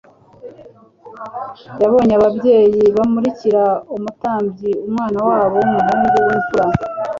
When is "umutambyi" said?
3.95-4.71